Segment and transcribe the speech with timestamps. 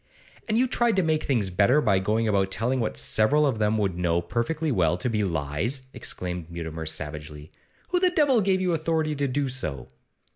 [0.49, 3.77] 'And you tried to make things better by going about telling what several of them
[3.77, 7.51] would know perfectly well to be lies?' exclaimed Mutimer, savagely.
[7.89, 9.89] 'Who the devil gave you authority to do so?